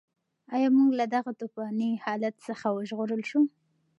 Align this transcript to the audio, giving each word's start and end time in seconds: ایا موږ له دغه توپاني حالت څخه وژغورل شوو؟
ایا 0.55 0.69
موږ 0.77 0.89
له 0.99 1.05
دغه 1.15 1.31
توپاني 1.39 1.91
حالت 2.03 2.35
څخه 2.47 2.67
وژغورل 2.71 3.21
شوو؟ 3.29 3.43